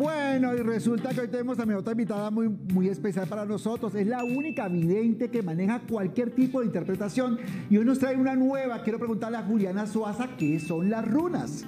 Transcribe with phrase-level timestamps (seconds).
[0.00, 3.94] Bueno, y resulta que hoy tenemos también otra invitada muy, muy especial para nosotros.
[3.94, 7.38] Es la única vidente que maneja cualquier tipo de interpretación.
[7.68, 8.82] Y hoy nos trae una nueva.
[8.82, 11.66] Quiero preguntarle a Juliana Suaza qué son las runas.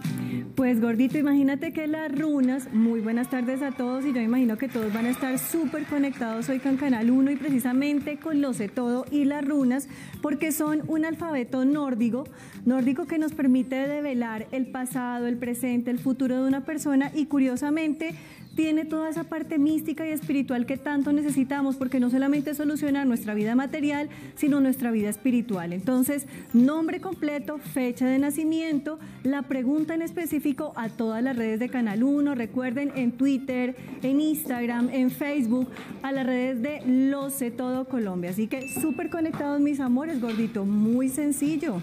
[0.54, 4.69] Pues gordito, imagínate que las runas, muy buenas tardes a todos y yo imagino que
[4.69, 8.69] todos van a estar súper conectados hoy con Canal 1 y precisamente con Lo sé
[8.69, 9.88] todo y las runas
[10.22, 12.24] porque son un alfabeto nórdico,
[12.64, 17.27] nórdico que nos permite develar el pasado, el presente, el futuro de una persona y
[17.27, 18.14] curiosamente
[18.55, 23.35] tiene toda esa parte mística y espiritual que tanto necesitamos, porque no solamente soluciona nuestra
[23.35, 25.73] vida material, sino nuestra vida espiritual.
[25.73, 31.69] Entonces, nombre completo, fecha de nacimiento, la pregunta en específico a todas las redes de
[31.69, 35.69] Canal 1, recuerden en Twitter, en Instagram, en Facebook,
[36.02, 38.30] a las redes de Lo sé todo Colombia.
[38.30, 41.83] Así que súper conectados mis amores, gordito, muy sencillo.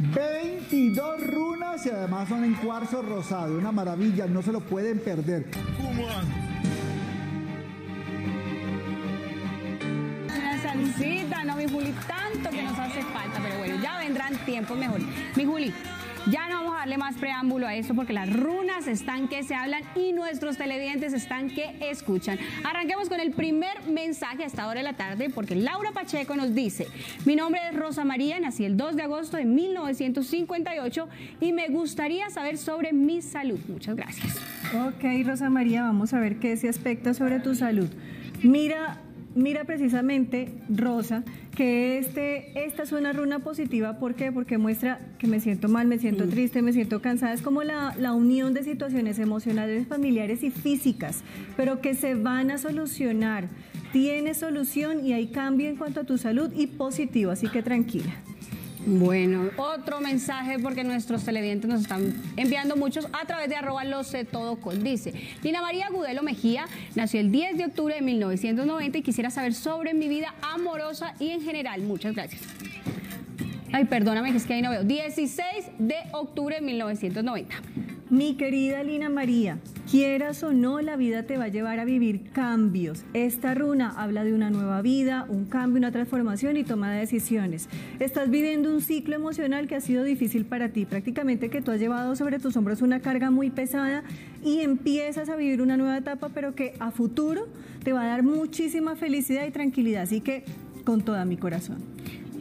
[0.00, 3.58] 22 runas y además son en cuarzo rosado.
[3.58, 5.44] Una maravilla, no se lo pueden perder.
[10.26, 14.78] Una salsita, no, mi Juli, tanto que nos hace falta, pero bueno, ya vendrán tiempos
[14.78, 15.04] mejores.
[15.36, 15.74] Mi Juli,
[16.28, 19.54] ya no vamos a darle más preámbulo a eso porque las runas están que se
[19.54, 22.38] hablan y nuestros televidentes están que escuchan.
[22.64, 26.54] Arranquemos con el primer mensaje a esta hora de la tarde porque Laura Pacheco nos
[26.54, 26.86] dice,
[27.24, 31.08] mi nombre es Rosa María, nací el 2 de agosto de 1958
[31.40, 33.58] y me gustaría saber sobre mi salud.
[33.68, 34.36] Muchas gracias.
[34.74, 37.88] Ok, Rosa María, vamos a ver qué se aspecta sobre tu salud.
[38.42, 38.98] Mira,
[39.34, 41.24] mira precisamente, Rosa,
[41.60, 43.98] que este, esta es una runa positiva.
[43.98, 44.32] ¿Por qué?
[44.32, 46.30] Porque muestra que me siento mal, me siento Mm.
[46.30, 47.34] triste, me siento cansada.
[47.34, 51.22] Es como la, la unión de situaciones emocionales, familiares y físicas,
[51.58, 53.44] pero que se van a solucionar.
[53.92, 58.14] Tiene solución y hay cambio en cuanto a tu salud y positivo, así que tranquila.
[58.86, 64.04] Bueno, otro mensaje porque nuestros televidentes nos están enviando muchos a través de arroba lo
[64.04, 64.82] sé todo con.
[64.82, 69.52] Dice, Lina María Gudelo Mejía nació el 10 de octubre de 1990 y quisiera saber
[69.52, 71.82] sobre mi vida amorosa y en general.
[71.82, 72.40] Muchas gracias.
[73.72, 74.82] Ay, perdóname es que ahí no veo.
[74.82, 75.42] 16
[75.78, 77.54] de octubre de 1990.
[78.10, 82.32] Mi querida Lina María, quieras o no, la vida te va a llevar a vivir
[82.32, 83.04] cambios.
[83.14, 87.68] Esta runa habla de una nueva vida, un cambio, una transformación y toma de decisiones.
[88.00, 91.78] Estás viviendo un ciclo emocional que ha sido difícil para ti, prácticamente que tú has
[91.78, 94.02] llevado sobre tus hombros una carga muy pesada
[94.44, 97.46] y empiezas a vivir una nueva etapa, pero que a futuro
[97.84, 100.02] te va a dar muchísima felicidad y tranquilidad.
[100.02, 100.42] Así que
[100.84, 101.78] con toda mi corazón.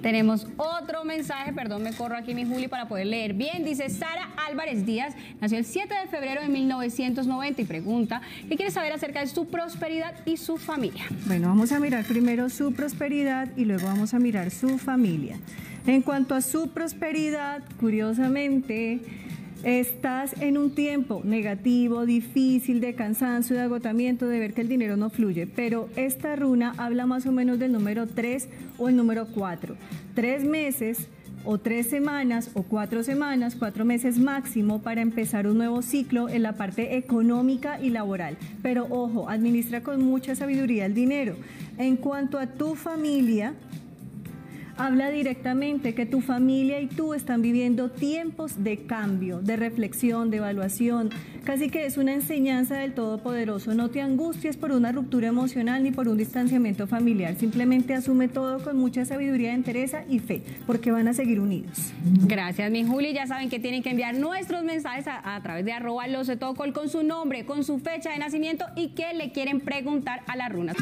[0.01, 3.65] Tenemos otro mensaje, perdón, me corro aquí mi Juli para poder leer bien.
[3.65, 8.71] Dice Sara Álvarez Díaz, nació el 7 de febrero de 1990 y pregunta qué quiere
[8.71, 11.03] saber acerca de su prosperidad y su familia.
[11.25, 15.37] Bueno, vamos a mirar primero su prosperidad y luego vamos a mirar su familia.
[15.85, 19.01] En cuanto a su prosperidad, curiosamente,
[19.63, 24.97] estás en un tiempo negativo, difícil, de cansancio, de agotamiento, de ver que el dinero
[24.97, 29.27] no fluye, pero esta runa habla más o menos del número 3 o el número
[29.27, 29.75] 4.
[30.15, 31.07] Tres meses
[31.45, 36.43] o tres semanas o cuatro semanas, cuatro meses máximo para empezar un nuevo ciclo en
[36.43, 38.37] la parte económica y laboral.
[38.61, 41.35] Pero ojo, administra con mucha sabiduría el dinero.
[41.77, 43.53] En cuanto a tu familia,
[44.79, 50.37] habla directamente que tu familia y tú están viviendo tiempos de cambio, de reflexión, de
[50.37, 51.09] evaluación.
[51.43, 53.73] Casi que es una enseñanza del Todopoderoso.
[53.73, 57.35] No te angusties por una ruptura emocional ni por un distanciamiento familiar.
[57.35, 61.91] Simplemente asume todo con mucha sabiduría, entereza y fe, porque van a seguir unidos.
[62.25, 63.13] Gracias, mi Juli.
[63.13, 66.37] Ya saben que tienen que enviar nuestros mensajes a, a través de arroba lo sé
[66.37, 70.21] todo col con su nombre, con su fecha de nacimiento y qué le quieren preguntar
[70.27, 70.75] a las runas.